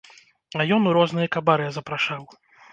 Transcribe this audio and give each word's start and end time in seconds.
А 0.59 0.65
ён 0.77 0.87
у 0.93 0.95
розныя 0.97 1.33
кабарэ 1.37 1.71
запрашаў. 1.79 2.29